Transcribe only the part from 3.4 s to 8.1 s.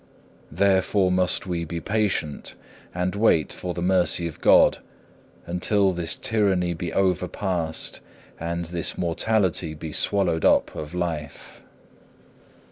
for the mercy of God, until this tyranny be overpast,